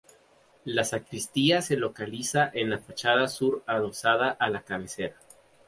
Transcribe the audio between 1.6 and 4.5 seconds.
se localiza en la fachada sur adosada a